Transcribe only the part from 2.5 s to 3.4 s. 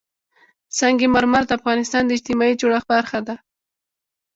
جوړښت برخه ده.